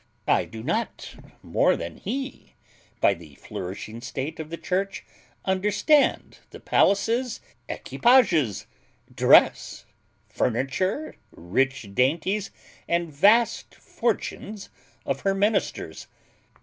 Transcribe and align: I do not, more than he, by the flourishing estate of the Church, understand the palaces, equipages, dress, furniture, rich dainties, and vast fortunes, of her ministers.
I 0.27 0.45
do 0.45 0.63
not, 0.63 1.15
more 1.43 1.77
than 1.77 1.97
he, 1.97 2.55
by 2.99 3.13
the 3.13 3.35
flourishing 3.35 3.97
estate 3.97 4.39
of 4.39 4.49
the 4.49 4.57
Church, 4.57 5.05
understand 5.45 6.39
the 6.49 6.59
palaces, 6.59 7.39
equipages, 7.69 8.65
dress, 9.15 9.85
furniture, 10.27 11.17
rich 11.29 11.93
dainties, 11.93 12.49
and 12.87 13.13
vast 13.13 13.75
fortunes, 13.75 14.71
of 15.05 15.19
her 15.21 15.35
ministers. 15.35 16.07